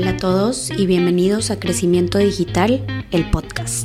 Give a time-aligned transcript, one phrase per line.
[0.00, 3.84] Hola a todos y bienvenidos a Crecimiento Digital, el podcast.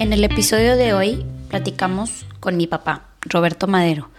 [0.00, 4.10] En el episodio de hoy platicamos con mi papá, Roberto Madero.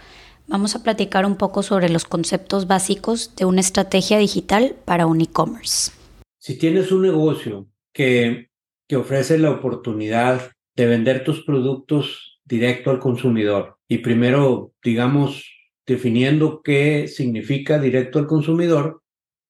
[0.48, 5.20] Vamos a platicar un poco sobre los conceptos básicos de una estrategia digital para un
[5.20, 5.92] e-commerce.
[6.38, 8.48] Si tienes un negocio que,
[8.88, 15.44] que ofrece la oportunidad de vender tus productos directo al consumidor y primero, digamos,
[15.86, 19.02] definiendo qué significa directo al consumidor,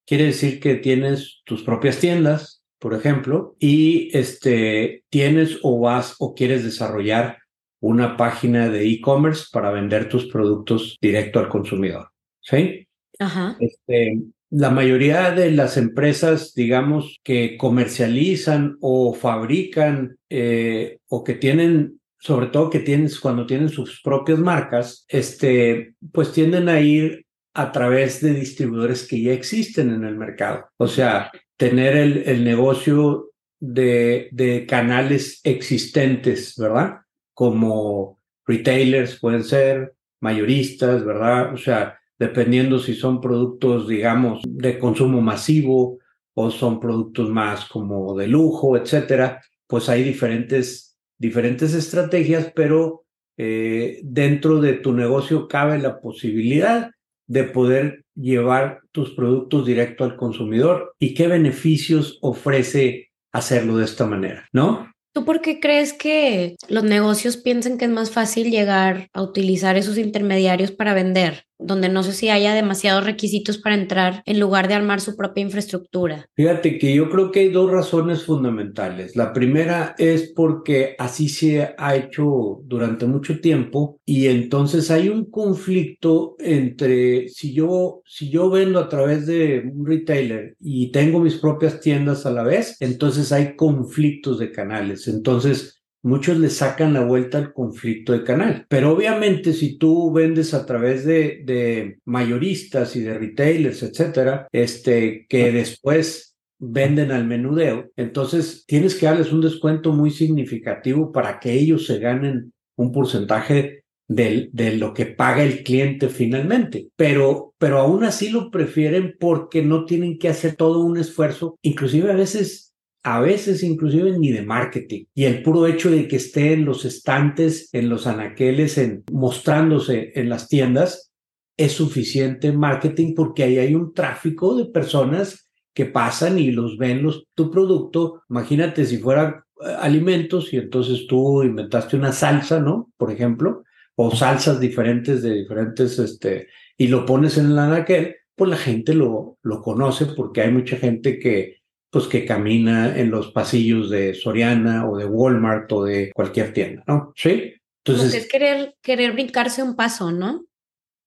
[0.07, 6.35] quiere decir que tienes tus propias tiendas, por ejemplo, y este, tienes o vas o
[6.35, 7.39] quieres desarrollar
[7.81, 12.11] una página de e-commerce para vender tus productos directo al consumidor.
[12.41, 12.87] ¿Sí?
[13.19, 13.57] Ajá.
[13.61, 14.19] Este,
[14.51, 22.47] la mayoría de las empresas, digamos, que comercializan o fabrican eh, o que tienen sobre
[22.47, 28.21] todo que tienes cuando tienen sus propias marcas, este, pues tienden a ir a través
[28.21, 30.67] de distribuidores que ya existen en el mercado.
[30.77, 36.99] O sea, tener el, el negocio de, de canales existentes, ¿verdad?
[37.35, 41.53] Como retailers pueden ser, mayoristas, ¿verdad?
[41.53, 45.99] O sea, dependiendo si son productos, digamos, de consumo masivo
[46.35, 50.92] o son productos más como de lujo, etcétera, pues hay diferentes
[51.23, 53.05] diferentes estrategias, pero
[53.39, 56.91] eh, dentro de tu negocio cabe la posibilidad
[57.29, 64.05] de poder llevar tus productos directo al consumidor y qué beneficios ofrece hacerlo de esta
[64.05, 64.91] manera, ¿no?
[65.15, 69.77] ¿Tú por qué crees que los negocios piensan que es más fácil llegar a utilizar
[69.77, 71.45] esos intermediarios para vender?
[71.65, 75.43] Donde no sé si haya demasiados requisitos para entrar en lugar de armar su propia
[75.43, 76.27] infraestructura?
[76.35, 79.17] Fíjate que yo creo que hay dos razones fundamentales.
[79.17, 85.31] La primera es porque así se ha hecho durante mucho tiempo y entonces hay un
[85.31, 91.37] conflicto entre si yo si yo vendo a través de un retailer y tengo mis
[91.37, 95.09] propias tiendas a la vez, entonces hay conflictos de canales.
[95.09, 98.67] Entonces muchos le sacan la vuelta al conflicto de canal.
[98.69, 105.27] Pero obviamente si tú vendes a través de, de mayoristas y de retailers, etcétera, este,
[105.29, 111.53] que después venden al menudeo, entonces tienes que darles un descuento muy significativo para que
[111.53, 116.89] ellos se ganen un porcentaje de, de, lo que paga el cliente finalmente.
[116.97, 122.11] Pero, pero aún así lo prefieren porque no tienen que hacer todo un esfuerzo, inclusive
[122.11, 122.72] a veces
[123.03, 125.05] a veces inclusive ni de marketing.
[125.15, 130.13] Y el puro hecho de que esté en los estantes, en los anaqueles, en, mostrándose
[130.15, 131.13] en las tiendas,
[131.57, 137.03] es suficiente marketing porque ahí hay un tráfico de personas que pasan y los ven
[137.03, 138.23] los, tu producto.
[138.31, 142.91] Imagínate si fueran eh, alimentos y entonces tú inventaste una salsa, ¿no?
[142.97, 143.65] Por ejemplo,
[143.97, 148.95] o salsas diferentes de diferentes, este, y lo pones en el anaquel, pues la gente
[148.95, 151.62] lo, lo conoce porque hay mucha gente que
[151.93, 156.83] pues que camina en los pasillos de Soriana o de Walmart o de cualquier tienda,
[156.87, 157.13] ¿no?
[157.15, 157.53] Sí.
[157.85, 160.47] Entonces es querer, querer brincarse un paso, ¿no?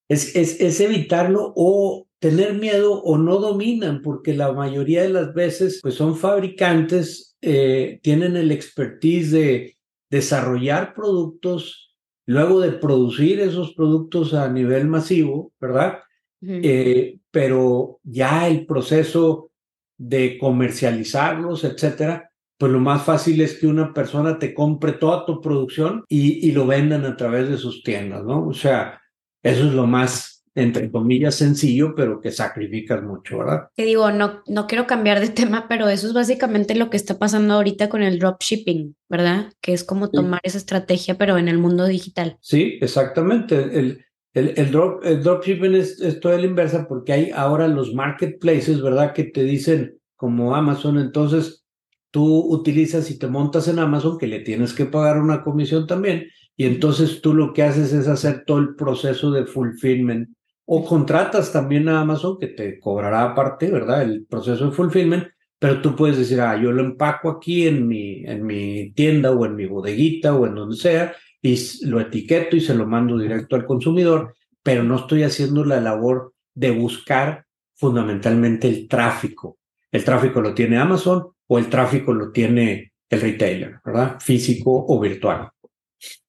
[0.07, 5.33] Es, es, es evitarlo o tener miedo o no dominan, porque la mayoría de las
[5.33, 9.77] veces pues son fabricantes, eh, tienen el expertise de
[10.11, 11.95] desarrollar productos,
[12.27, 15.99] luego de producir esos productos a nivel masivo, ¿verdad?
[16.47, 19.49] eh, pero ya el proceso
[19.97, 25.41] de comercializarlos, etcétera, pues lo más fácil es que una persona te compre toda tu
[25.41, 28.47] producción y, y, lo vendan a través de sus tiendas, ¿no?
[28.47, 29.01] O sea,
[29.43, 33.67] eso es lo más, entre comillas, sencillo, pero que sacrificas mucho, ¿verdad?
[33.75, 37.19] Te digo, no, no quiero cambiar de tema, pero eso es básicamente lo que está
[37.19, 39.51] pasando ahorita con el dropshipping, ¿verdad?
[39.61, 40.47] Que es como tomar sí.
[40.47, 42.37] esa estrategia, pero en el mundo digital.
[42.39, 43.55] Sí, exactamente.
[43.77, 44.05] El,
[44.35, 48.81] el, el, drop, el dropshipping es, es toda la inversa porque hay ahora los marketplaces,
[48.81, 49.13] ¿verdad?
[49.13, 51.65] Que te dicen como Amazon, entonces
[52.11, 56.27] tú utilizas y te montas en Amazon que le tienes que pagar una comisión también
[56.57, 60.29] y entonces tú lo que haces es hacer todo el proceso de fulfillment
[60.65, 64.01] o contratas también a Amazon que te cobrará aparte, ¿verdad?
[64.01, 65.27] El proceso de fulfillment,
[65.59, 69.45] pero tú puedes decir, ah, yo lo empaco aquí en mi, en mi tienda o
[69.45, 73.55] en mi bodeguita o en donde sea y lo etiqueto y se lo mando directo
[73.55, 74.33] al consumidor,
[74.63, 77.45] pero no estoy haciendo la labor de buscar
[77.75, 79.59] fundamentalmente el tráfico.
[79.91, 84.19] El tráfico lo tiene Amazon o el tráfico lo tiene el retailer, ¿verdad?
[84.19, 85.49] Físico o virtual.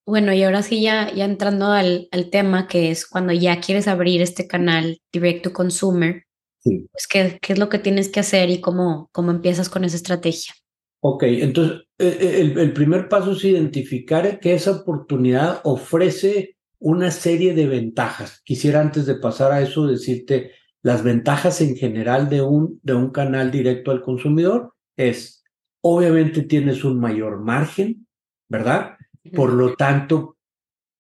[0.05, 3.89] Bueno, y ahora sí ya, ya entrando al, al tema que es cuando ya quieres
[3.89, 6.25] abrir este canal direct to consumer,
[6.61, 6.87] sí.
[6.93, 9.97] pues ¿qué, qué es lo que tienes que hacer y cómo, cómo empiezas con esa
[9.97, 10.53] estrategia.
[11.01, 17.67] Ok, entonces el, el, primer paso es identificar que esa oportunidad ofrece una serie de
[17.67, 18.43] ventajas.
[18.45, 20.53] Quisiera antes de pasar a eso decirte
[20.83, 25.43] las ventajas en general de un, de un canal directo al consumidor es,
[25.81, 28.07] obviamente tienes un mayor margen,
[28.49, 28.97] ¿verdad?
[29.35, 30.37] Por lo tanto,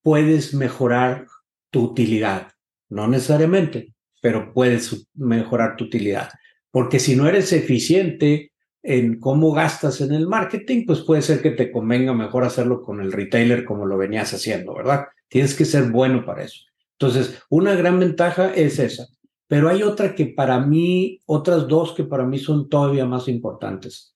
[0.03, 1.27] puedes mejorar
[1.71, 2.53] tu utilidad.
[2.89, 6.31] No necesariamente, pero puedes mejorar tu utilidad.
[6.73, 8.53] Porque si no eres eficiente
[8.87, 13.01] en cómo gastas en el marketing, pues puede ser que te convenga mejor hacerlo con
[13.01, 15.07] el retailer como lo venías haciendo, ¿verdad?
[15.29, 16.61] Tienes que ser bueno para eso.
[16.99, 19.07] Entonces, una gran ventaja es esa.
[19.49, 24.15] Pero hay otra que para mí, otras dos que para mí son todavía más importantes.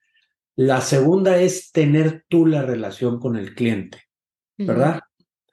[0.57, 3.99] La segunda es tener tú la relación con el cliente,
[4.59, 5.01] ¿verdad?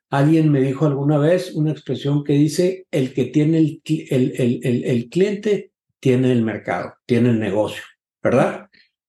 [0.09, 4.83] Alguien me dijo alguna vez una expresión que dice, el que tiene el, el, el,
[4.85, 7.83] el, cliente tiene el mercado, tiene el negocio,
[8.23, 8.66] ¿verdad?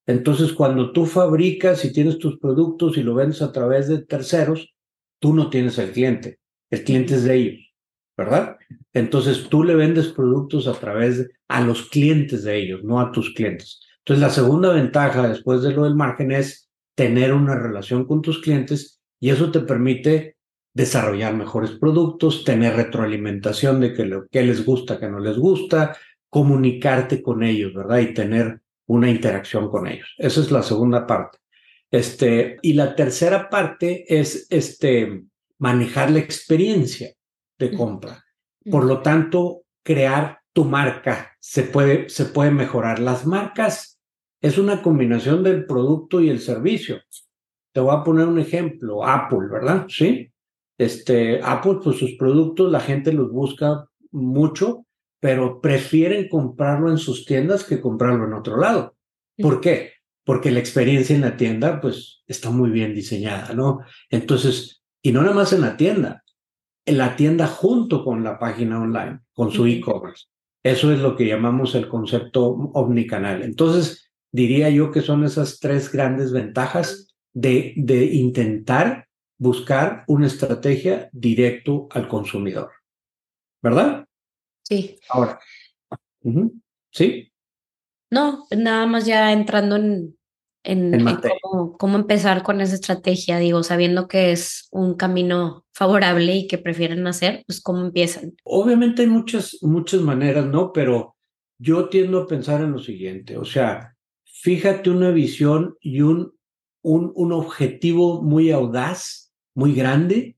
[0.09, 4.75] Entonces, cuando tú fabricas y tienes tus productos y lo vendes a través de terceros,
[5.21, 6.39] tú no tienes el cliente,
[6.71, 7.75] el cliente es de ellos,
[8.17, 8.57] ¿verdad?
[8.95, 13.13] Entonces, tú le vendes productos a través de, a los clientes de ellos, no a
[13.13, 13.81] tus clientes.
[13.99, 18.41] Entonces, la segunda ventaja después de lo del margen es tener una relación con tus
[18.41, 20.37] clientes y eso te permite
[20.73, 25.99] desarrollar mejores productos, tener retroalimentación de que lo que les gusta, que no les gusta,
[26.31, 27.99] comunicarte con ellos, ¿verdad?
[27.99, 30.15] Y tener una interacción con ellos.
[30.19, 31.39] Esa es la segunda parte.
[31.91, 35.25] Este, y la tercera parte es este,
[35.59, 37.15] manejar la experiencia
[37.59, 38.25] de compra.
[38.71, 42.99] Por lo tanto, crear tu marca se puede, se puede mejorar.
[42.99, 43.99] Las marcas
[44.41, 47.01] es una combinación del producto y el servicio.
[47.73, 49.87] Te voy a poner un ejemplo, Apple, ¿verdad?
[49.89, 50.31] Sí.
[50.79, 54.87] Este, Apple, pues sus productos la gente los busca mucho,
[55.21, 58.97] pero prefieren comprarlo en sus tiendas que comprarlo en otro lado.
[59.37, 59.93] ¿Por qué?
[60.25, 63.81] Porque la experiencia en la tienda, pues, está muy bien diseñada, ¿no?
[64.11, 66.25] Entonces, y no nada más en la tienda,
[66.85, 70.27] en la tienda junto con la página online, con su e-commerce.
[70.63, 73.43] Eso es lo que llamamos el concepto omnicanal.
[73.43, 81.09] Entonces, diría yo que son esas tres grandes ventajas de, de intentar buscar una estrategia
[81.13, 82.71] directo al consumidor.
[83.63, 84.08] ¿Verdad?
[84.69, 84.99] Sí.
[85.09, 85.41] Ahora.
[86.91, 87.33] ¿Sí?
[88.11, 90.17] No, nada más ya entrando en,
[90.63, 91.05] en,
[91.79, 97.07] cómo, empezar con esa estrategia, digo, sabiendo que es un camino favorable y que prefieren
[97.07, 98.35] hacer, pues cómo empiezan.
[98.45, 100.73] Obviamente hay muchas, muchas maneras, ¿no?
[100.73, 101.17] Pero
[101.59, 106.35] yo tiendo a pensar en lo siguiente, o sea, fíjate una visión y un,
[106.83, 110.37] un, un objetivo muy audaz, muy grande,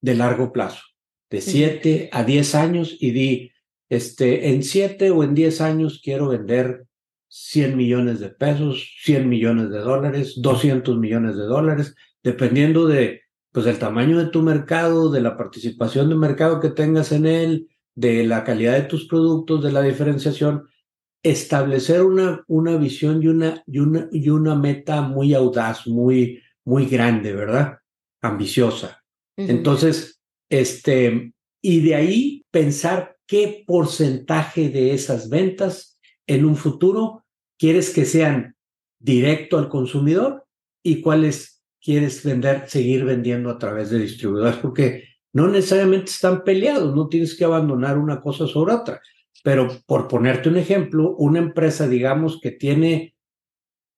[0.00, 0.82] de largo plazo,
[1.30, 3.52] de 7 a 10 años y di,
[3.88, 6.86] este, en 7 o en 10 años quiero vender
[7.28, 13.22] 100 millones de pesos, 100 millones de dólares, 200 millones de dólares, dependiendo de,
[13.52, 17.68] pues, del tamaño de tu mercado, de la participación de mercado que tengas en él,
[17.94, 20.68] de la calidad de tus productos, de la diferenciación,
[21.22, 26.86] establecer una, una visión y una, y una, y una meta muy audaz, muy, muy
[26.86, 27.78] grande, ¿verdad?
[28.22, 29.02] Ambiciosa.
[29.36, 37.24] Entonces, este, y de ahí pensar qué porcentaje de esas ventas en un futuro
[37.58, 38.56] quieres que sean
[38.98, 40.44] directo al consumidor
[40.82, 46.94] y cuáles quieres vender, seguir vendiendo a través de distribuidores, porque no necesariamente están peleados,
[46.94, 49.00] no tienes que abandonar una cosa sobre otra.
[49.44, 53.14] Pero por ponerte un ejemplo, una empresa, digamos, que tiene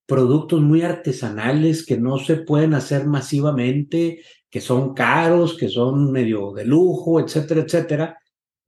[0.06, 6.52] productos muy artesanales que no se pueden hacer masivamente, que son caros, que son medio
[6.52, 8.18] de lujo, etcétera, etcétera,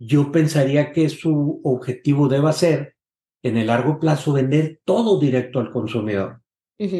[0.00, 2.96] yo pensaría que su objetivo deba ser
[3.42, 6.40] en el largo plazo vender todo directo al consumidor.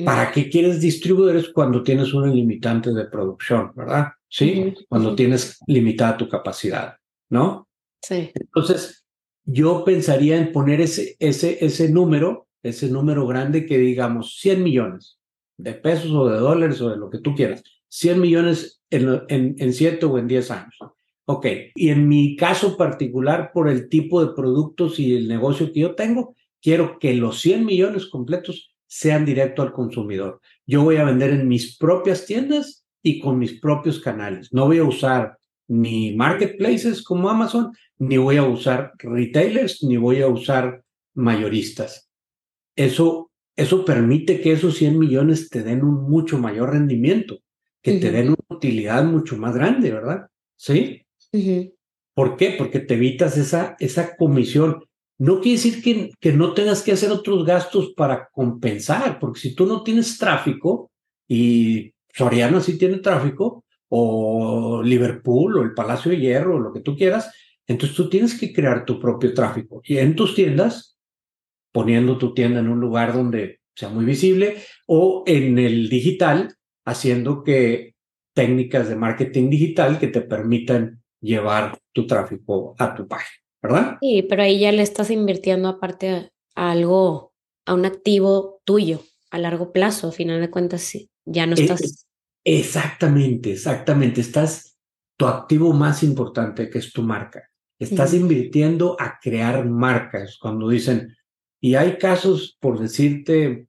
[0.04, 4.08] ¿Para qué quieres distribuidores cuando tienes una limitante de producción, verdad?
[4.28, 6.96] Sí, cuando tienes limitada tu capacidad,
[7.30, 7.66] ¿no?
[8.02, 8.30] Sí.
[8.34, 9.06] Entonces,
[9.44, 15.18] yo pensaría en poner ese, ese, ese número, ese número grande que digamos 100 millones
[15.56, 19.56] de pesos o de dólares o de lo que tú quieras, 100 millones en, en,
[19.58, 20.76] en 7 o en 10 años.
[21.32, 21.46] Ok,
[21.76, 25.94] y en mi caso particular, por el tipo de productos y el negocio que yo
[25.94, 30.40] tengo, quiero que los 100 millones completos sean directo al consumidor.
[30.66, 34.52] Yo voy a vender en mis propias tiendas y con mis propios canales.
[34.52, 40.22] No voy a usar ni marketplaces como Amazon, ni voy a usar retailers, ni voy
[40.22, 40.82] a usar
[41.14, 42.10] mayoristas.
[42.74, 47.38] Eso, eso permite que esos 100 millones te den un mucho mayor rendimiento,
[47.80, 50.26] que te den una utilidad mucho más grande, ¿verdad?
[50.56, 51.06] ¿Sí?
[52.14, 52.54] ¿Por qué?
[52.58, 54.84] Porque te evitas esa, esa comisión.
[55.18, 59.54] No quiere decir que, que no tengas que hacer otros gastos para compensar, porque si
[59.54, 60.90] tú no tienes tráfico
[61.28, 66.80] y Soriana sí tiene tráfico, o Liverpool, o el Palacio de Hierro, o lo que
[66.80, 67.32] tú quieras,
[67.66, 70.98] Entonces tú tienes que crear tu propio tráfico y en tus tiendas,
[71.72, 74.56] poniendo tu tienda en un lugar donde sea muy visible
[74.86, 77.94] o en el digital, haciendo que
[78.34, 83.98] técnicas de marketing digital que te permitan llevar tu tráfico a tu página, ¿verdad?
[84.00, 87.32] Sí, pero ahí ya le estás invirtiendo aparte a algo,
[87.66, 90.92] a un activo tuyo a largo plazo, a final de cuentas,
[91.24, 92.06] ya no estás.
[92.44, 94.20] Exactamente, exactamente.
[94.20, 94.76] Estás
[95.16, 97.48] tu activo más importante que es tu marca.
[97.78, 100.36] Estás invirtiendo a crear marcas.
[100.38, 101.16] Cuando dicen,
[101.60, 103.68] y hay casos, por decirte,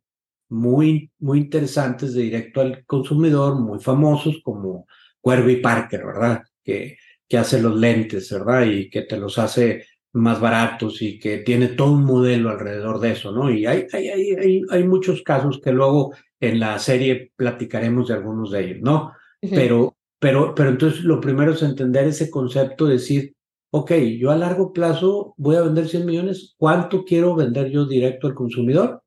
[0.50, 4.86] muy, muy interesantes de directo al consumidor, muy famosos como
[5.22, 6.44] Cuerby Parker, ¿verdad?
[6.64, 6.98] Que,
[7.32, 8.66] que hace los lentes, ¿verdad?
[8.66, 13.14] Y que te los hace más baratos y que tiene todo un modelo alrededor de
[13.14, 13.50] eso, ¿no?
[13.50, 18.52] Y hay, hay, hay, hay, muchos casos que luego en la serie platicaremos de algunos
[18.52, 19.14] de ellos, ¿no?
[19.40, 23.34] Pero, pero, pero entonces lo primero es entender ese concepto, decir,
[23.72, 28.28] ok, yo a largo plazo voy a vender 100 millones, ¿cuánto quiero vender yo directo
[28.28, 29.04] al consumidor?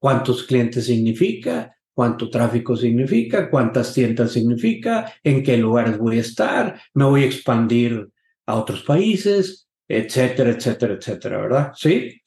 [0.00, 1.77] ¿Cuántos clientes significa?
[1.98, 3.50] ¿Cuánto tráfico significa?
[3.50, 5.12] ¿Cuántas tiendas significa?
[5.24, 6.80] ¿En qué lugares voy a estar?
[6.94, 8.08] ¿Me voy a expandir
[8.46, 9.68] a otros países?
[9.88, 11.72] Etcétera, etcétera, etcétera, ¿verdad?
[11.74, 12.22] Sí.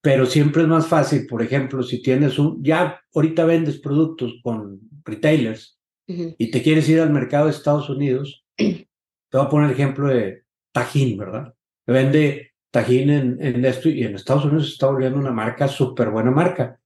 [0.00, 4.80] Pero siempre es más fácil, por ejemplo, si tienes un, ya ahorita vendes productos con
[5.04, 8.86] retailers y te quieres ir al mercado de Estados Unidos, te
[9.30, 11.52] voy a poner el ejemplo de Tajín, ¿verdad?
[11.86, 16.08] Vende Tajín en, en, esto y en Estados Unidos se está volviendo una marca súper
[16.08, 16.80] buena marca.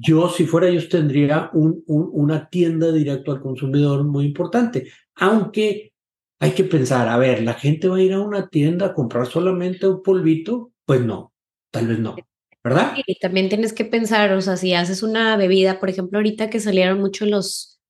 [0.00, 5.92] Yo, si fuera yo, tendría un, una tienda directo al consumidor muy importante, aunque
[6.40, 9.26] hay que pensar, a ver, ¿la gente va a ir a una tienda a comprar
[9.26, 10.70] solamente un polvito?
[10.86, 11.32] Pues no,
[11.72, 12.16] tal vez no,
[12.62, 12.96] ¿verdad?
[13.04, 16.60] Y también tienes que pensar, o sea, si haces una bebida, por ejemplo, ahorita que
[16.60, 17.80] salieron mucho los,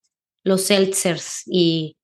[0.45, 1.99] los seltzers y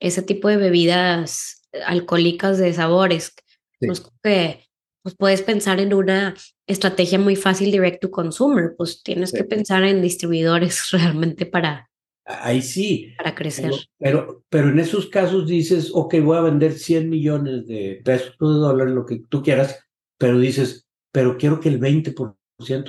[0.00, 3.34] ese tipo de bebidas alcohólicas de sabores.
[3.80, 4.64] Pues, que
[5.02, 6.34] pues puedes pensar en una
[6.66, 11.90] estrategia muy fácil direct to consumer, pues tienes que pensar en distribuidores realmente para
[12.26, 13.70] ahí sí para crecer.
[13.98, 18.46] Pero, pero, en esos casos dices, ok, voy a vender 100 millones de pesos, de
[18.46, 19.78] dólares, lo que tú quieras,
[20.18, 22.34] pero dices, pero quiero que el 20%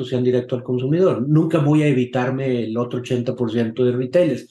[0.05, 1.27] sean directo al consumidor.
[1.27, 4.47] Nunca voy a evitarme el otro 80% de retailers.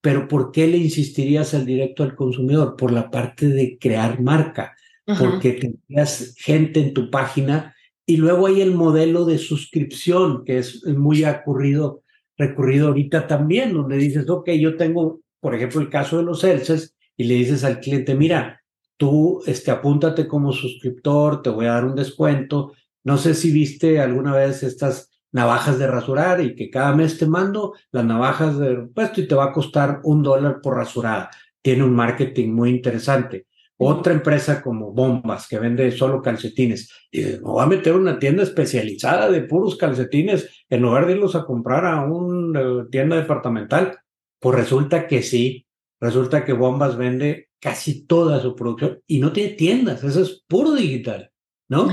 [0.00, 2.76] Pero ¿por qué le insistirías al directo al consumidor?
[2.76, 4.76] Por la parte de crear marca,
[5.18, 7.74] porque tenías gente en tu página
[8.08, 12.04] y luego hay el modelo de suscripción, que es muy ocurrido,
[12.38, 16.96] recurrido ahorita también, donde dices, ok, yo tengo, por ejemplo, el caso de los CELSES
[17.18, 18.62] y le dices al cliente, mira,
[18.96, 22.72] tú este, apúntate como suscriptor, te voy a dar un descuento.
[23.04, 27.26] No sé si viste alguna vez estas navajas de rasurar y que cada mes te
[27.26, 31.28] mando las navajas de repuesto y te va a costar un dólar por rasurada.
[31.60, 33.47] Tiene un marketing muy interesante.
[33.80, 38.42] Otra empresa como Bombas, que vende solo calcetines, y me voy a meter una tienda
[38.42, 43.98] especializada de puros calcetines en lugar de irlos a comprar a una eh, tienda departamental.
[44.40, 45.66] Pues resulta que sí,
[46.00, 50.72] resulta que Bombas vende casi toda su producción y no tiene tiendas, eso es puro
[50.74, 51.30] digital,
[51.68, 51.88] ¿no?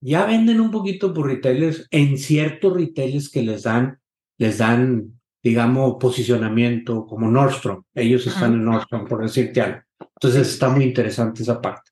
[0.00, 3.98] ya venden un poquito por retailers en ciertos retailers que les dan,
[4.38, 7.82] les dan, digamos, posicionamiento como Nordstrom.
[7.94, 9.80] Ellos están en Nordstrom, por decirte algo.
[10.00, 11.90] Entonces está muy interesante esa parte.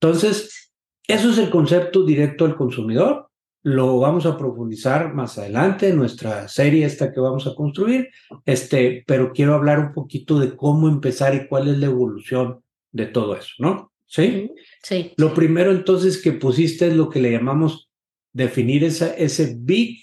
[0.00, 0.72] Entonces,
[1.06, 3.28] eso es el concepto directo al consumidor.
[3.64, 8.08] Lo vamos a profundizar más adelante en nuestra serie esta que vamos a construir,
[8.44, 13.06] este, pero quiero hablar un poquito de cómo empezar y cuál es la evolución de
[13.06, 13.92] todo eso, ¿no?
[14.06, 14.50] ¿Sí?
[14.82, 15.12] Sí.
[15.16, 17.88] Lo primero entonces que pusiste es lo que le llamamos
[18.32, 20.00] definir esa, ese big,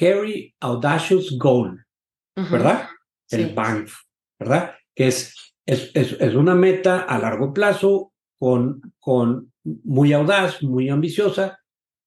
[0.00, 1.84] hairy, audacious goal,
[2.34, 2.88] ¿verdad?
[3.30, 3.94] El BANF,
[4.38, 4.74] ¿verdad?
[4.94, 11.58] Que es, es, es, una meta a largo plazo con, con muy audaz, muy ambiciosa,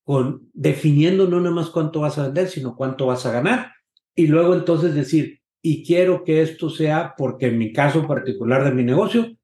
[0.03, 3.71] con definiendo no nada más cuánto vas a vender, sino cuánto vas a ganar.
[4.15, 8.71] Y luego entonces decir, y quiero que esto sea, porque en mi caso particular de
[8.71, 9.35] mi negocio,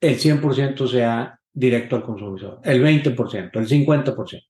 [0.00, 4.42] el 100% sea directo al consumidor, el 20%, el 50%.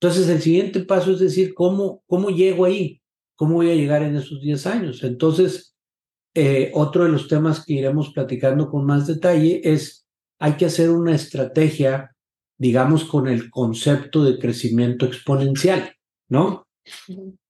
[0.00, 3.00] Entonces, el siguiente paso es decir, ¿cómo, cómo llego ahí?
[3.36, 5.04] ¿Cómo voy a llegar en esos 10 años?
[5.04, 5.71] Entonces,
[6.34, 10.06] eh, otro de los temas que iremos platicando con más detalle es,
[10.38, 12.14] hay que hacer una estrategia,
[12.58, 15.94] digamos, con el concepto de crecimiento exponencial,
[16.28, 16.66] ¿no?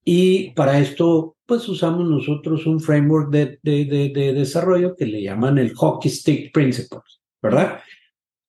[0.05, 5.23] Y para esto, pues usamos nosotros un framework de, de, de, de desarrollo que le
[5.23, 7.81] llaman el Hockey Stick Principles, ¿verdad?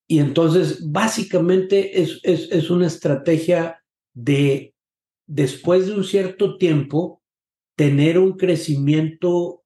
[0.06, 4.74] Y entonces, básicamente es, es, es, una estrategia de,
[5.26, 7.22] después de un cierto tiempo,
[7.76, 9.63] tener un crecimiento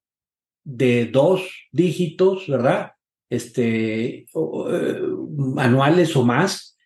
[0.71, 2.93] de dos dígitos, ¿verdad?
[3.31, 5.03] Este, eh,
[5.57, 6.77] anuales o más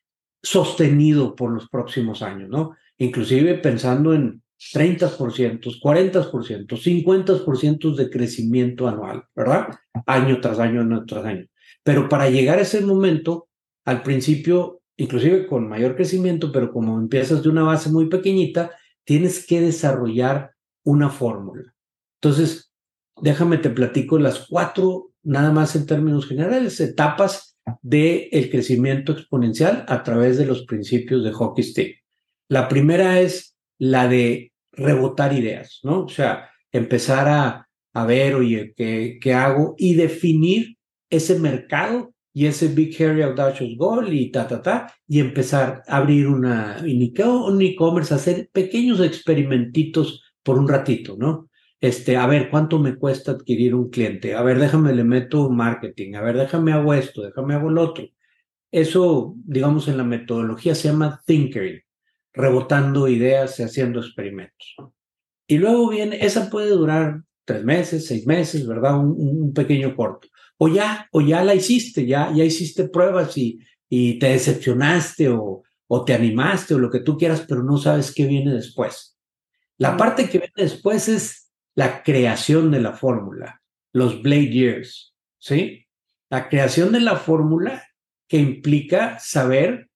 [0.40, 2.76] sostenido por los próximos años, ¿no?
[2.98, 4.40] Inclusive pensando en
[4.72, 9.74] 30%, 40%, 50% de crecimiento anual, ¿verdad?
[10.06, 11.46] Año tras año, año tras año.
[11.82, 13.48] Pero para llegar a ese momento,
[13.84, 18.70] al principio, inclusive con mayor crecimiento, pero como empiezas de una base muy pequeñita,
[19.02, 20.52] tienes que desarrollar
[20.84, 21.74] una fórmula.
[22.20, 22.71] Entonces,
[23.20, 29.84] déjame te platico las cuatro, nada más en términos generales, etapas del el crecimiento exponencial
[29.88, 32.02] a través de los principios de hockey stick.
[32.48, 36.04] La primera es la de rebotar ideas, ¿no?
[36.04, 39.74] O sea, empezar a, a ver, oye, ¿qué, ¿qué hago?
[39.78, 40.76] Y definir
[41.10, 45.98] ese mercado y ese Big Hairy Audacious Goal y ta, ta, ta, y empezar a
[45.98, 51.50] abrir una, un e-commerce, hacer pequeños experimentitos por un ratito, ¿no?
[51.82, 54.34] Este, a ver, ¿cuánto me cuesta adquirir un cliente?
[54.34, 58.06] A ver, déjame, le meto marketing, a ver, déjame hago esto, déjame hago lo otro.
[58.70, 61.82] Eso, digamos, en la metodología se llama thinkering,
[62.32, 64.76] rebotando ideas y haciendo experimentos.
[65.46, 68.98] Y luego viene, esa puede durar tres meses, seis meses, ¿verdad?
[68.98, 70.28] un pequeño corto
[70.64, 73.58] o ya, o ya la hiciste, ya, ya hiciste pruebas y,
[73.88, 78.14] y te decepcionaste o, o te animaste o lo que tú quieras, pero no sabes
[78.14, 79.18] qué viene después.
[79.76, 81.41] La parte que viene después es
[81.74, 83.62] la creación de la fórmula,
[83.92, 85.86] los Blade Years, ¿sí?
[86.30, 87.82] La creación de la fórmula
[88.28, 89.88] que implica saber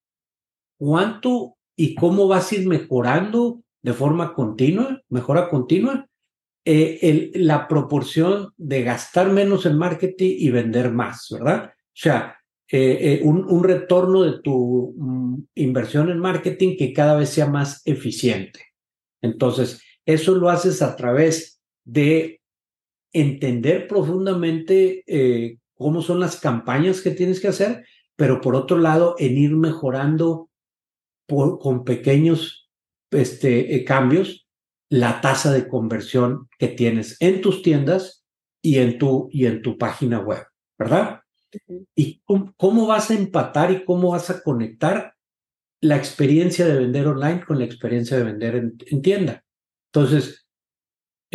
[0.78, 6.06] cuánto y cómo vas a ir mejorando de forma continua, mejora continua,
[6.64, 11.73] eh, la proporción de gastar menos en marketing y vender más, ¿verdad?
[11.73, 12.37] O sea,
[12.68, 17.47] eh, eh, un, un, retorno de tu mm, inversión en marketing que cada vez sea
[17.47, 18.61] más eficiente.
[19.23, 21.55] Entonces, eso lo haces a través
[21.87, 22.43] de
[23.12, 25.02] entender profundamente
[25.75, 30.50] cómo son las campañas que tienes que hacer, pero por otro lado, en ir mejorando
[31.26, 32.68] por, con pequeños
[33.11, 34.46] este, cambios
[34.88, 38.25] la tasa de conversión que tienes en tus tiendas
[38.62, 40.44] y en tu, y en tu página web,
[40.79, 41.20] ¿verdad?
[41.94, 42.22] ¿Y
[42.57, 45.14] cómo, vas a empatar y cómo vas a conectar
[45.81, 49.44] la experiencia de vender online con la experiencia de vender en, tienda?
[49.92, 50.45] Entonces,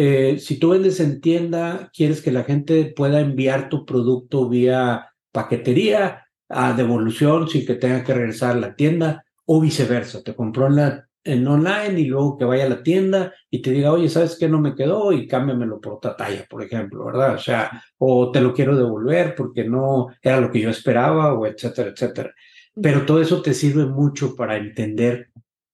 [0.03, 5.13] eh, si tú vendes en tienda, quieres que la gente pueda enviar tu producto vía
[5.31, 10.23] paquetería a devolución sin que tenga que regresar a la tienda o viceversa.
[10.23, 13.69] Te compró en la en online y luego que vaya a la tienda y te
[13.69, 15.11] diga, oye, ¿sabes qué no me quedó?
[15.11, 17.35] Y cámbiamelo por otra talla, por ejemplo, ¿verdad?
[17.35, 21.45] O sea, o te lo quiero devolver porque no era lo que yo esperaba, o
[21.45, 22.33] etcétera, etcétera.
[22.73, 25.29] Pero todo eso te sirve mucho para entender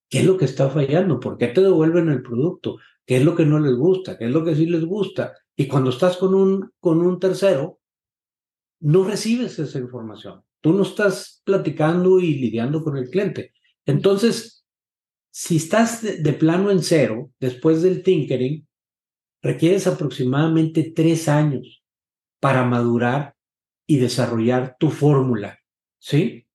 [0.10, 3.36] qué es lo que está fallando, por qué te devuelven el producto, qué es lo
[3.36, 5.34] que no les gusta, qué es lo que sí les gusta.
[5.56, 7.80] Y cuando estás con un, con un tercero,
[8.82, 10.44] no recibes esa información.
[10.62, 13.54] Tú no estás platicando y lidiando con el cliente.
[13.86, 14.66] Entonces,
[15.32, 18.68] si estás de, plano en cero, después del tinkering,
[19.42, 21.84] requieres aproximadamente tres años
[22.42, 23.36] para madurar
[23.88, 25.60] y desarrollar tu fórmula,
[26.00, 26.46] ¿sí?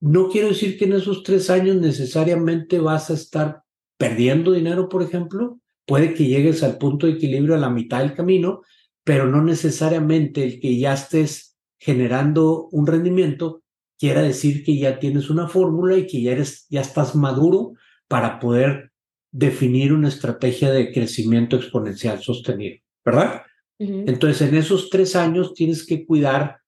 [0.00, 3.64] No quiero decir que en esos tres años necesariamente vas a estar
[3.98, 5.60] perdiendo dinero, por ejemplo.
[5.86, 8.62] Puede que llegues al punto de equilibrio a la mitad del camino,
[9.04, 13.62] pero no necesariamente el que ya estés generando un rendimiento
[13.98, 17.74] quiera decir que ya tienes una fórmula y que ya eres, ya estás maduro
[18.08, 18.92] para poder
[19.30, 23.42] definir una estrategia de crecimiento exponencial sostenido, ¿verdad?
[23.78, 26.58] Entonces, en esos tres años tienes que cuidar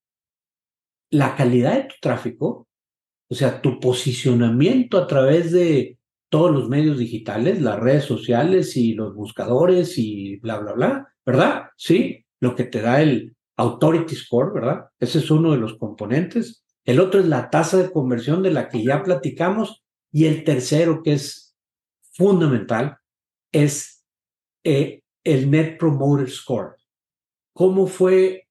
[1.10, 2.68] la calidad de tu tráfico,
[3.30, 5.95] o sea, tu posicionamiento a través de
[6.28, 11.66] todos los medios digitales, las redes sociales y los buscadores y bla, bla, bla, ¿verdad?
[11.76, 14.86] Sí, lo que te da el Authority Score, ¿verdad?
[14.98, 16.64] Ese es uno de los componentes.
[16.84, 21.02] El otro es la tasa de conversión de la que ya platicamos y el tercero,
[21.02, 21.56] que es
[22.12, 22.98] fundamental,
[23.52, 24.04] es
[24.64, 26.76] eh, el Net Promoter Score.
[27.52, 28.48] ¿Cómo fue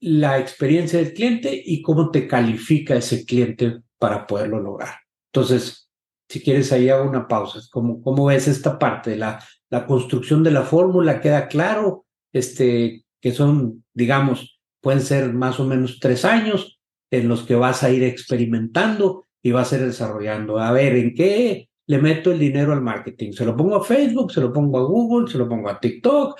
[0.00, 4.94] la experiencia del cliente y cómo te califica ese cliente para poderlo lograr?
[5.32, 5.85] Entonces,
[6.28, 7.60] si quieres, ahí hago una pausa.
[7.70, 11.20] ¿Cómo, cómo ves esta parte la, la construcción de la fórmula?
[11.20, 12.06] ¿Queda claro?
[12.32, 17.82] Este, que son, digamos, pueden ser más o menos tres años en los que vas
[17.82, 20.58] a ir experimentando y va a ser desarrollando.
[20.58, 23.32] A ver, ¿en qué le meto el dinero al marketing?
[23.32, 24.32] ¿Se lo pongo a Facebook?
[24.32, 25.30] ¿Se lo pongo a Google?
[25.30, 26.38] ¿Se lo pongo a TikTok?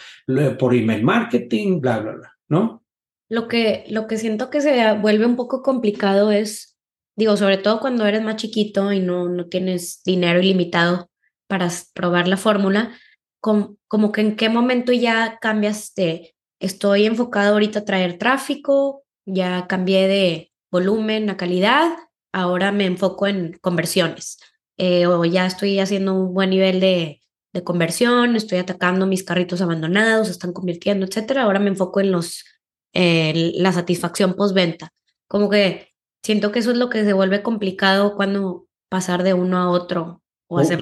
[0.59, 1.81] ¿Por email marketing?
[1.81, 2.83] Bla, bla, bla, ¿no?
[3.29, 6.76] Lo que, lo que siento que se vuelve un poco complicado es,
[7.17, 11.11] digo, sobre todo cuando eres más chiquito y no, no tienes dinero ilimitado
[11.49, 12.97] para probar la fórmula,
[13.41, 19.05] como, como que en qué momento ya cambias de, estoy enfocado ahorita a traer tráfico,
[19.25, 21.97] ya cambié de volumen, a calidad,
[22.33, 24.39] ahora me enfoco en conversiones.
[24.79, 29.63] Eh, o ya estoy haciendo un buen nivel de, de conversión, estoy atacando mis carritos
[29.63, 31.45] abandonados, están convirtiendo, etcétera.
[31.45, 32.45] Ahora me enfoco en los
[32.93, 34.93] la satisfacción postventa.
[35.29, 35.91] Como que
[36.23, 40.23] siento que eso es lo que se vuelve complicado cuando pasar de uno a otro
[40.49, 40.81] o hacer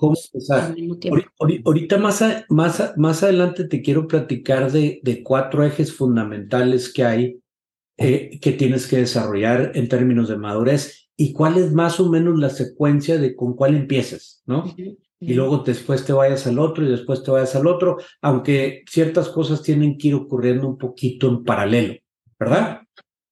[0.51, 1.21] al mismo tiempo.
[1.65, 7.41] Ahorita más, más, más adelante te quiero platicar de, de cuatro ejes fundamentales que hay
[7.97, 12.39] eh, que tienes que desarrollar en términos de madurez y cuál es más o menos
[12.41, 14.65] la secuencia de con cuál empiezas, ¿no?
[15.21, 19.29] Y luego después te vayas al otro y después te vayas al otro, aunque ciertas
[19.29, 21.95] cosas tienen que ir ocurriendo un poquito en paralelo,
[22.39, 22.81] ¿verdad?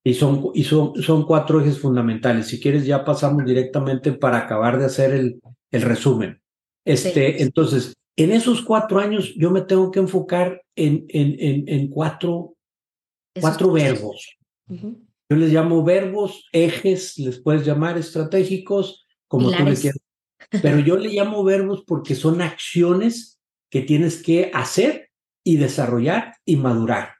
[0.04, 2.48] Y son, y son, son cuatro ejes fundamentales.
[2.48, 6.40] Si quieres, ya pasamos directamente para acabar de hacer el, el resumen.
[6.84, 11.88] Este, Entonces, en esos cuatro años yo me tengo que enfocar en, en, en, en
[11.88, 12.56] cuatro,
[13.40, 14.36] cuatro verbos.
[14.68, 20.00] Yo les llamo verbos, ejes, les puedes llamar estratégicos, como tú le quieras.
[20.50, 25.10] Pero yo le llamo verbos porque son acciones que tienes que hacer
[25.44, 27.14] y desarrollar y madurar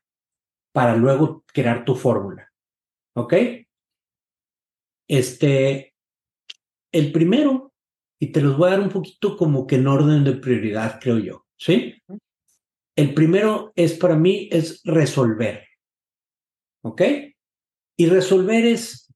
[0.73, 2.52] para luego crear tu fórmula.
[3.15, 3.35] ¿Ok?
[5.09, 5.95] Este,
[6.93, 7.73] el primero,
[8.21, 11.19] y te los voy a dar un poquito como que en orden de prioridad, creo
[11.19, 11.95] yo, ¿sí?
[12.97, 15.67] El primero es para mí, es resolver.
[16.85, 17.03] ¿Ok?
[17.97, 19.13] Y resolver es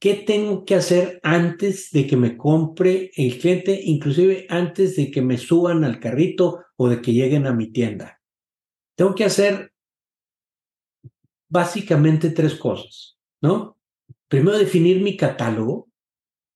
[0.00, 5.20] qué tengo que hacer antes de que me compre el cliente, inclusive antes de que
[5.20, 8.20] me suban al carrito o de que lleguen a mi tienda.
[8.96, 9.69] Tengo que hacer
[11.50, 13.76] básicamente tres cosas, ¿no?
[14.28, 15.88] Primero, definir mi catálogo.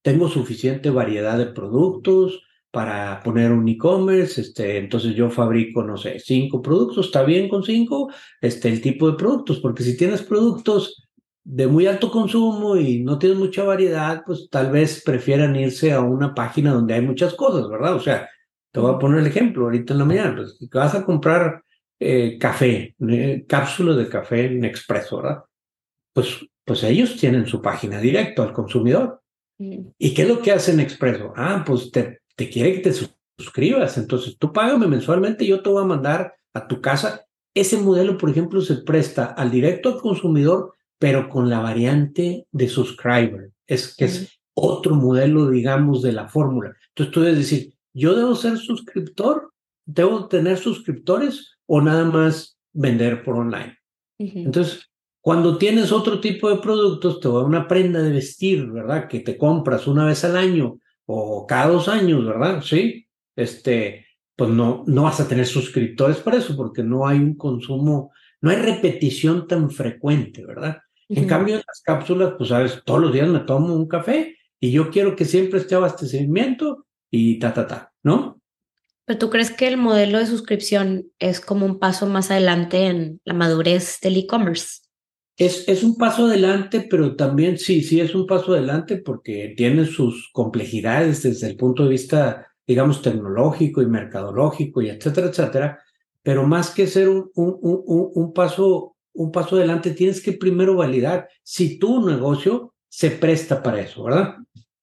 [0.02, 6.18] Tengo suficiente variedad de productos para poner un e-commerce, este, entonces yo fabrico, no sé,
[6.18, 11.04] cinco productos, está bien con cinco, este, el tipo de productos, porque si tienes productos
[11.44, 16.00] de muy alto consumo y no tienes mucha variedad, pues tal vez prefieran irse a
[16.00, 17.94] una página donde hay muchas cosas, ¿verdad?
[17.94, 18.28] O sea,
[18.72, 21.63] te voy a poner el ejemplo ahorita en la mañana, pues vas a comprar
[22.00, 25.44] eh, café, eh, cápsulas de café en expreso, ¿verdad?
[26.12, 29.20] Pues, pues ellos tienen su página directa al consumidor.
[29.56, 31.32] ¿Y qué es lo que hacen Expreso?
[31.36, 35.82] Ah, pues te, te quiere que te suscribas, entonces tú págame mensualmente yo te voy
[35.82, 37.24] a mandar a tu casa.
[37.54, 42.68] Ese modelo, por ejemplo, se presta al directo al consumidor pero con la variante de
[42.68, 43.50] subscriber.
[43.66, 46.74] Es que es otro modelo, digamos, de la fórmula.
[46.88, 49.52] Entonces tú debes decir, ¿yo debo ser suscriptor?
[49.84, 53.78] ¿Debo tener suscriptores o nada más vender por online?
[54.18, 59.08] Entonces, cuando tienes otro tipo de productos, te va una prenda de vestir, ¿verdad?
[59.08, 62.62] Que te compras una vez al año o cada dos años, ¿verdad?
[62.62, 63.06] Sí.
[63.36, 68.12] Este, pues no, no vas a tener suscriptores para eso porque no hay un consumo,
[68.40, 70.78] no hay repetición tan frecuente, ¿verdad?
[71.08, 74.72] En cambio, en las cápsulas, pues sabes, todos los días me tomo un café y
[74.72, 78.40] yo quiero que siempre esté abastecimiento y ta, ta, ta, ¿no?
[79.04, 83.20] Pero tú crees que el modelo de suscripción es como un paso más adelante en
[83.24, 84.80] la madurez del e-commerce?
[85.36, 89.84] Es, es un paso adelante, pero también sí, sí es un paso adelante porque tiene
[89.84, 95.80] sus complejidades desde el punto de vista, digamos, tecnológico y mercadológico y etcétera, etcétera.
[96.22, 100.76] Pero más que ser un, un, un, un paso un paso adelante, tienes que primero
[100.76, 104.36] validar si tu negocio se presta para eso, ¿verdad?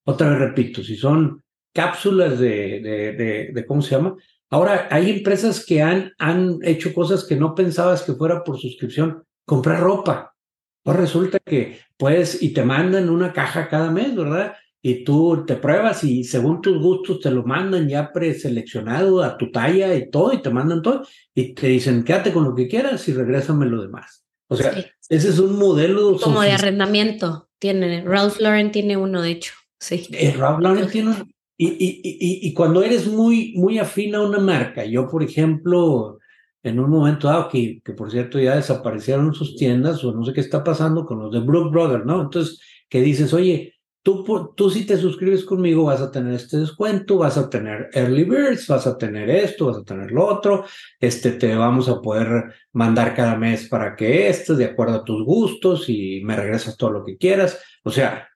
[0.06, 4.16] Otra vez repito, si son cápsulas de, de, de, ¿cómo se llama?
[4.50, 9.24] Ahora, hay empresas que han, han hecho cosas que no pensabas que fuera por suscripción.
[9.46, 10.36] Comprar ropa.
[10.84, 14.56] Pues resulta que puedes y te mandan una caja cada mes, ¿verdad?
[14.84, 19.52] y tú te pruebas y según tus gustos te lo mandan ya preseleccionado a tu
[19.52, 21.06] talla y todo y te mandan todo
[21.36, 24.26] y te dicen quédate con lo que quieras y regrésame lo demás.
[24.48, 24.72] O sea,
[25.08, 27.50] ese es un modelo como de arrendamiento.
[27.60, 29.54] Tiene Ralph Lauren tiene uno de hecho.
[29.80, 30.08] Sí.
[30.12, 31.28] Eh, Ralph Lauren tiene uno.
[31.64, 36.18] Y, y, y, y, cuando eres muy, muy afín a una marca, yo por ejemplo,
[36.64, 40.34] en un momento dado, que, que por cierto ya desaparecieron sus tiendas o no sé
[40.34, 42.20] qué está pasando con los de Brook Brothers, ¿no?
[42.20, 44.26] Entonces, que dices, oye, Tú,
[44.58, 48.66] tú si te suscribes conmigo vas a tener este descuento, vas a tener early birds,
[48.66, 50.66] vas a tener esto, vas a tener lo otro,
[51.00, 55.24] este te vamos a poder mandar cada mes para que estés de acuerdo a tus
[55.24, 57.60] gustos y me regresas todo lo que quieras.
[57.84, 58.28] O sea,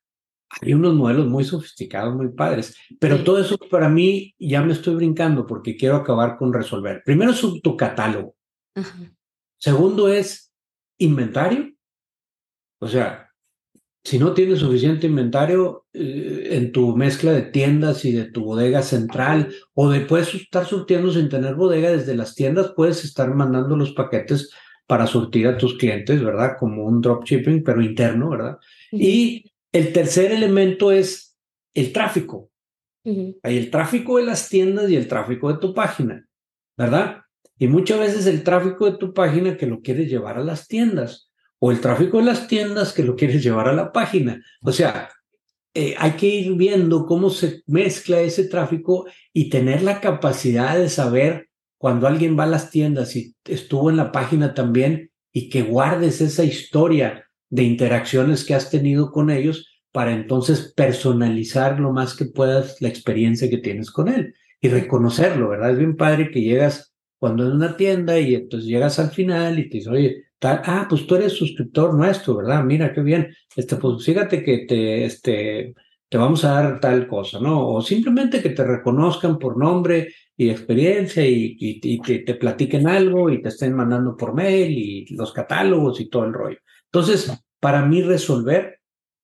[0.62, 4.96] hay unos modelos muy sofisticados, muy padres, pero todo eso para mí ya me estoy
[4.96, 7.02] brincando porque quiero acabar con resolver.
[7.06, 8.36] Primero es tu catálogo.
[9.58, 10.54] Segundo es
[10.98, 11.74] inventario.
[12.80, 13.30] O sea,
[14.04, 18.84] si no tienes suficiente inventario eh, en tu mezcla de tiendas y de tu bodega
[18.84, 23.76] central, o de puedes estar surtiendo sin tener bodega desde las tiendas, puedes estar mandando
[23.76, 24.52] los paquetes
[24.86, 26.52] para surtir a tus clientes, ¿verdad?
[26.60, 28.58] Como un dropshipping, pero interno, ¿verdad?
[28.92, 31.38] Y el tercer elemento es
[31.74, 32.50] el tráfico.
[33.44, 36.26] Hay el tráfico de las tiendas y el tráfico de tu página,
[36.78, 37.24] ¿verdad?
[37.60, 41.30] Y muchas veces el tráfico de tu página que lo quieres llevar a las tiendas
[41.60, 44.42] o el tráfico de las tiendas que lo quieres llevar a la página.
[44.62, 45.10] O sea,
[45.74, 50.88] eh, hay que ir viendo cómo se mezcla ese tráfico y tener la capacidad de
[50.88, 55.64] saber cuando alguien va a las tiendas y estuvo en la página también y que
[55.64, 57.25] guardes esa historia
[57.56, 62.90] de interacciones que has tenido con ellos para entonces personalizar lo más que puedas la
[62.90, 65.72] experiencia que tienes con él y reconocerlo, ¿verdad?
[65.72, 69.70] Es bien padre que llegas cuando en una tienda y entonces llegas al final y
[69.70, 72.62] te dices, oye, tal, ah, pues tú eres suscriptor nuestro, ¿verdad?
[72.66, 73.34] Mira qué bien.
[73.56, 75.74] Este, pues fíjate que te, este,
[76.10, 77.70] te vamos a dar tal cosa, ¿no?
[77.70, 83.48] O simplemente que te reconozcan por nombre y experiencia y, te, platiquen algo y te
[83.48, 86.58] estén mandando por mail y los catálogos y todo el rollo.
[86.92, 87.32] Entonces,
[87.66, 88.80] para mí resolver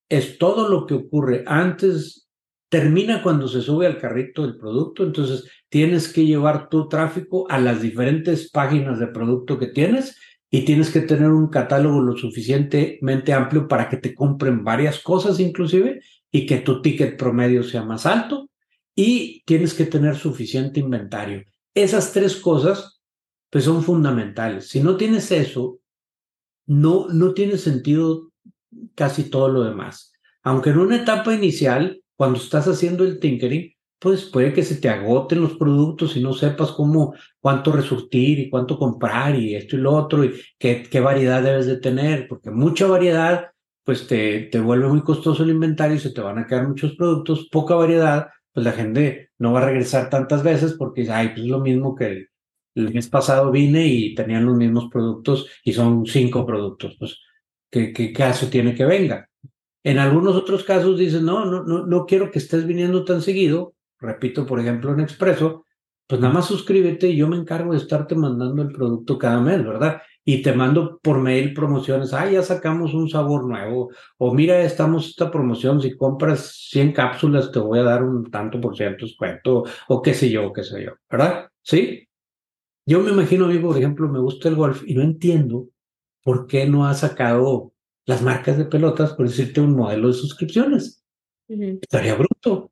[0.09, 2.27] es todo lo que ocurre antes,
[2.69, 7.59] termina cuando se sube al carrito del producto, entonces tienes que llevar tu tráfico a
[7.59, 10.17] las diferentes páginas de producto que tienes
[10.49, 15.39] y tienes que tener un catálogo lo suficientemente amplio para que te compren varias cosas
[15.39, 16.01] inclusive
[16.31, 18.49] y que tu ticket promedio sea más alto
[18.95, 21.43] y tienes que tener suficiente inventario.
[21.75, 23.03] Esas tres cosas
[23.51, 24.67] pues son fundamentales.
[24.67, 25.77] Si no tienes eso,
[26.65, 28.30] no, no tiene sentido
[28.95, 30.13] casi todo lo demás.
[30.43, 34.89] Aunque en una etapa inicial, cuando estás haciendo el tinkering, pues puede que se te
[34.89, 39.79] agoten los productos y no sepas cómo, cuánto resurtir y cuánto comprar y esto y
[39.79, 43.51] lo otro y qué, qué variedad debes de tener, porque mucha variedad
[43.83, 46.95] pues te, te vuelve muy costoso el inventario y se te van a quedar muchos
[46.95, 51.41] productos, poca variedad, pues la gente no va a regresar tantas veces porque ay, pues
[51.41, 52.27] es lo mismo que
[52.75, 57.19] el, mes pasado vine y tenían los mismos productos y son cinco productos, pues
[57.71, 59.27] ¿qué, qué caso tiene que venga?
[59.83, 63.73] En algunos otros casos dicen, no, no, no, no quiero que estés viniendo tan seguido,
[63.99, 65.65] repito, por ejemplo, en Expreso,
[66.05, 69.63] pues nada más suscríbete y yo me encargo de estarte mandando el producto cada mes,
[69.65, 70.01] ¿verdad?
[70.23, 75.09] y te mando por mail promociones, ah, ya sacamos un sabor nuevo, o mira, estamos
[75.09, 79.63] esta promoción, si compras 100 cápsulas te voy a dar un tanto por ciento descuento,
[79.87, 81.49] o qué sé yo, qué sé yo, ¿verdad?
[81.61, 82.07] ¿Sí?
[82.85, 85.67] Yo me imagino, amigo, por ejemplo, me gusta el golf y no entiendo
[86.23, 87.73] por qué no ha sacado
[88.05, 91.03] las marcas de pelotas, por decirte, un modelo de suscripciones.
[91.47, 92.71] Estaría bruto.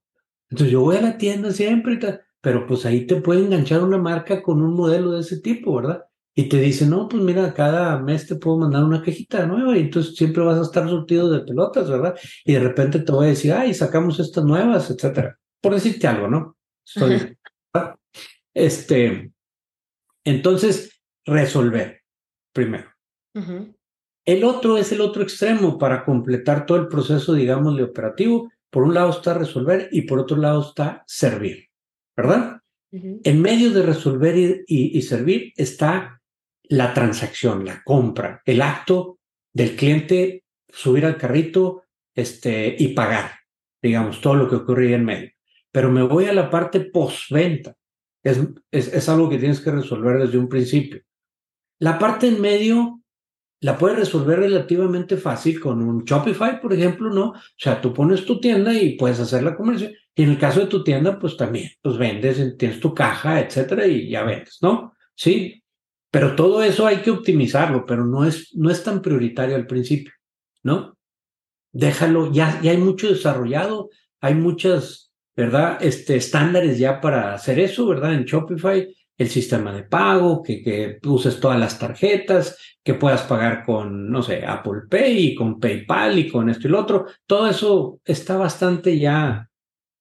[0.50, 2.00] Entonces yo voy a la tienda siempre
[2.42, 6.06] pero pues ahí te puede enganchar una marca con un modelo de ese tipo, ¿verdad?
[6.40, 9.82] y te dice, no, pues mira, cada mes te puedo mandar una cajita nueva y
[9.82, 12.18] entonces siempre vas a estar surtido de pelotas, ¿verdad?
[12.46, 15.38] Y de repente te voy a decir, ay, sacamos estas nuevas, etcétera.
[15.60, 16.56] Por decirte algo, ¿no?
[16.86, 17.38] Estoy,
[18.54, 19.34] este,
[20.24, 22.04] entonces, resolver
[22.54, 22.90] primero.
[24.26, 28.52] El otro es el otro extremo para completar todo el proceso, digamos, de operativo.
[28.70, 31.70] Por un lado está resolver y por otro lado está servir,
[32.16, 32.60] ¿verdad?
[32.92, 36.20] En medio de resolver y servir está
[36.64, 39.20] la transacción, la compra, el acto
[39.54, 41.84] del cliente subir al carrito
[42.16, 43.32] este, y pagar,
[43.82, 45.32] digamos, todo lo que ocurría en medio.
[45.72, 47.76] Pero me voy a la parte postventa.
[48.24, 48.40] Es,
[48.72, 51.02] es, es algo que tienes que resolver desde un principio.
[51.80, 52.99] La parte en medio
[53.62, 57.32] la puedes resolver relativamente fácil con un Shopify, por ejemplo, ¿no?
[57.32, 59.92] O sea, tú pones tu tienda y puedes hacer la comercio.
[60.16, 63.86] Y en el caso de tu tienda, pues también, pues vendes, tienes tu caja, etcétera,
[63.86, 64.94] y ya vendes, ¿no?
[65.16, 65.64] Sí,
[66.12, 70.14] pero todo eso hay que optimizarlo, pero no es, no es tan prioritario al principio,
[70.64, 70.98] ¿no?
[71.72, 73.90] Déjalo, ya, ya hay mucho desarrollado,
[74.22, 75.78] hay muchas, ¿verdad?
[75.82, 78.14] Este, estándares ya para hacer eso, ¿verdad?
[78.14, 78.88] En Shopify,
[79.20, 84.24] el sistema de pago, que, que uses todas las tarjetas, que puedas pagar con, no
[84.24, 87.06] sé, Apple Pay y con PayPal y con esto y lo otro.
[87.28, 89.50] Todo eso está bastante ya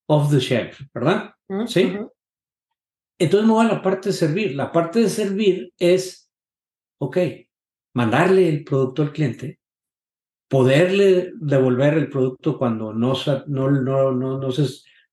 [0.07, 1.33] off the shelf, ¿verdad?
[1.67, 1.99] Sí.
[3.19, 4.55] Entonces me voy a la parte de servir.
[4.55, 6.31] La parte de servir es,
[6.99, 7.19] ok,
[7.95, 9.59] mandarle el producto al cliente,
[10.47, 13.15] poderle devolver el producto cuando no,
[13.49, 14.49] no, no, no, no,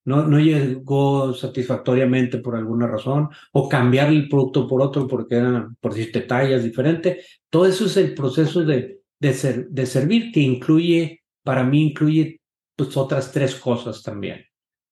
[0.06, 5.76] no, no llegó satisfactoriamente por alguna razón, o cambiar el producto por otro porque eran,
[5.82, 7.42] por decirte, tallas diferentes.
[7.50, 12.40] Todo eso es el proceso de, de, ser, de servir que incluye, para mí incluye
[12.76, 14.46] pues otras tres cosas también.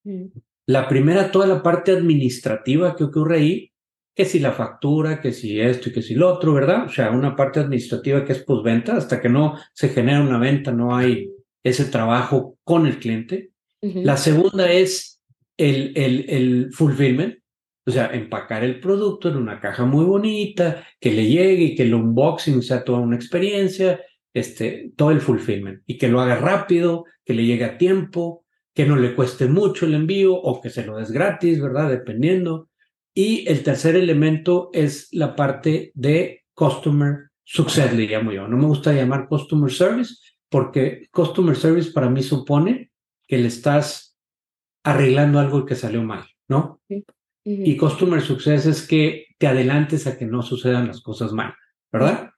[0.04, 0.26] Mm.
[0.66, 3.72] La primera, toda la parte administrativa que ocurre ahí,
[4.16, 6.86] que si la factura, que si esto y que si lo otro, ¿verdad?
[6.86, 10.72] O sea, una parte administrativa que es postventa, hasta que no se genera una venta,
[10.72, 11.32] no hay
[11.64, 13.53] ese trabajo con el cliente.
[13.84, 15.22] La segunda es
[15.58, 17.38] el, el, el fulfillment,
[17.86, 21.84] o sea, empacar el producto en una caja muy bonita, que le llegue y que
[21.84, 24.00] el unboxing sea toda una experiencia,
[24.34, 28.86] este, todo el fulfillment y que lo haga rápido, que le llegue a tiempo, que
[28.86, 31.90] no le cueste mucho el envío o que se lo des gratis, ¿verdad?
[31.90, 32.70] Dependiendo.
[33.14, 38.48] Y el tercer elemento es la parte de customer success, le llamo yo.
[38.48, 40.16] No me gusta llamar customer service
[40.50, 42.93] porque customer service para mí supone
[43.28, 44.18] que le estás
[44.84, 46.82] arreglando algo que salió mal, ¿no?
[47.46, 51.54] Y customer success es que te adelantes a que no sucedan las cosas mal,
[51.92, 52.32] ¿verdad?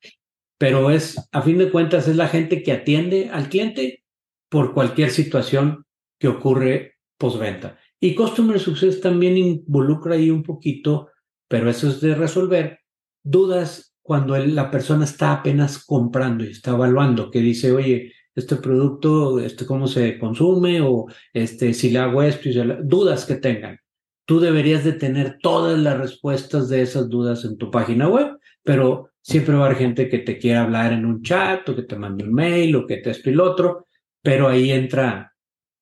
[0.58, 4.04] Pero es, a fin de cuentas, es la gente que atiende al cliente
[4.50, 5.86] por cualquier situación
[6.20, 7.78] que ocurre postventa.
[8.00, 11.10] Y Customer Success también involucra ahí un poquito,
[11.48, 12.80] pero eso es de resolver,
[13.24, 19.40] dudas cuando la persona está apenas comprando y está evaluando, que dice, oye, este producto,
[19.40, 23.80] este, cómo se consume o este, si le hago esto, y dudas que tengan.
[24.26, 29.12] Tú deberías de tener todas las respuestas de esas dudas en tu página web, pero
[29.22, 31.96] siempre va a haber gente que te quiera hablar en un chat o que te
[31.96, 33.88] mande un mail o que te esto y otro,
[34.22, 35.34] pero ahí entra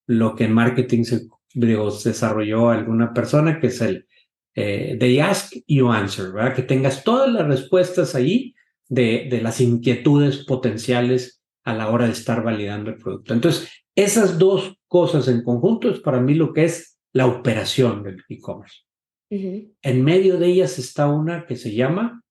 [0.07, 4.07] lo que en marketing se desarrolló alguna persona, que es el
[4.55, 6.55] eh, They Ask, You Answer, ¿verdad?
[6.55, 8.53] Que tengas todas las respuestas ahí
[8.89, 13.33] de, de las inquietudes potenciales a la hora de estar validando el producto.
[13.33, 18.23] Entonces, esas dos cosas en conjunto es para mí lo que es la operación del
[18.29, 18.81] e-commerce.
[19.29, 22.21] En medio de ellas está una que se llama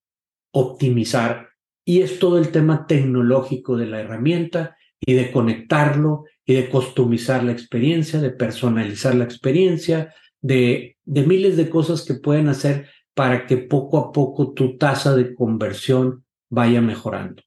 [0.52, 1.48] optimizar
[1.84, 7.42] y es todo el tema tecnológico de la herramienta y de conectarlo y de customizar
[7.42, 13.46] la experiencia, de personalizar la experiencia, de, de miles de cosas que pueden hacer para
[13.46, 17.42] que poco a poco tu tasa de conversión vaya mejorando.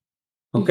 [0.52, 0.70] ¿Ok?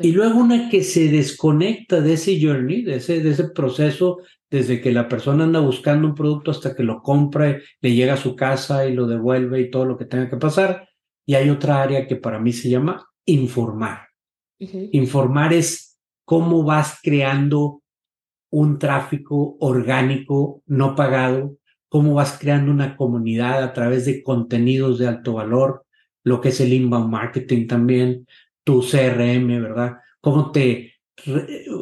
[0.00, 4.18] Y luego una que se desconecta de ese journey, de ese, de ese proceso,
[4.50, 8.18] desde que la persona anda buscando un producto hasta que lo compra, le llega a
[8.18, 10.88] su casa y lo devuelve y todo lo que tenga que pasar.
[11.24, 14.08] Y hay otra área que para mí se llama informar.
[14.58, 17.82] Informar es cómo vas creando
[18.50, 21.56] un tráfico orgánico no pagado,
[21.88, 25.86] cómo vas creando una comunidad a través de contenidos de alto valor,
[26.24, 28.26] lo que es el inbound marketing también,
[28.64, 29.98] tu CRM, ¿verdad?
[30.20, 30.94] Cómo te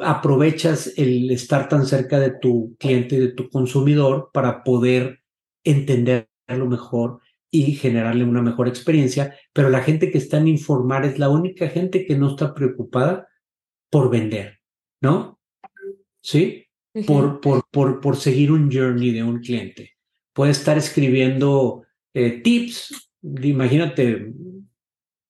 [0.04, 5.20] aprovechas el estar tan cerca de tu cliente y de tu consumidor para poder
[5.64, 11.18] entenderlo mejor y generarle una mejor experiencia, pero la gente que está en informar es
[11.18, 13.28] la única gente que no está preocupada
[13.90, 14.58] por vender,
[15.00, 15.38] ¿no?
[16.20, 16.68] ¿Sí?
[17.06, 19.92] por, por, por, por seguir un journey de un cliente.
[20.32, 24.32] Puede estar escribiendo eh, tips, imagínate,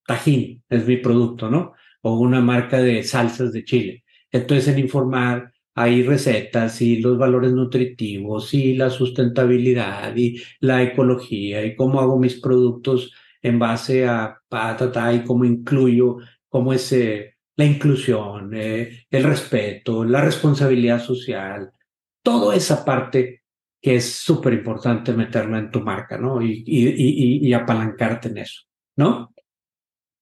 [0.09, 1.75] Tajín es mi producto, ¿no?
[2.01, 4.05] O una marca de salsas de Chile.
[4.33, 11.65] Entonces, en informar hay recetas y los valores nutritivos y la sustentabilidad y la ecología
[11.65, 16.17] y cómo hago mis productos en base a patata y cómo incluyo,
[16.49, 21.73] cómo ese la inclusión, eh, el respeto, la responsabilidad social,
[22.23, 23.43] toda esa parte
[23.81, 26.41] que es súper importante meterla en tu marca, ¿no?
[26.41, 28.63] Y, y, y, apalancarte en eso,
[28.97, 29.33] ¿no?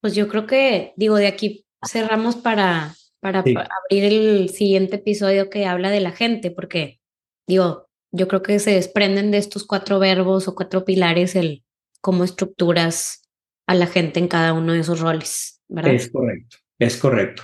[0.07, 5.67] Pues yo creo que, digo, de aquí cerramos para, para abrir el siguiente episodio que
[5.67, 7.01] habla de la gente, porque,
[7.49, 11.65] digo, yo creo que se desprenden de estos cuatro verbos o cuatro pilares el
[12.01, 13.29] cómo estructuras
[13.67, 15.95] a la gente en cada uno de esos roles, ¿verdad?
[15.95, 16.57] Es correcto.
[16.79, 17.43] Es correcto.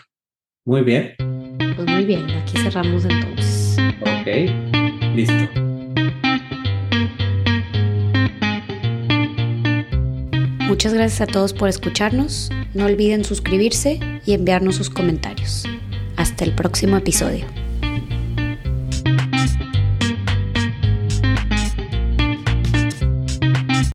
[0.65, 1.17] Muy bien.
[1.75, 3.77] Pues muy bien, aquí cerramos entonces.
[4.03, 5.72] Ok, listo.
[10.73, 12.49] Muchas gracias a todos por escucharnos.
[12.73, 15.65] No olviden suscribirse y enviarnos sus comentarios.
[16.17, 17.45] Hasta el próximo episodio.